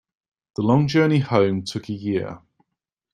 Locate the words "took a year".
1.63-2.41